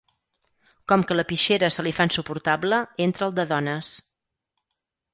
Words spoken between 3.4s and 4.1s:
de dones.